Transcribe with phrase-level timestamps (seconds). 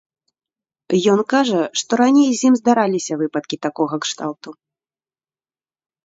[1.15, 4.49] Ён кажа, што раней з ім здараліся выпадкі такога кшталту.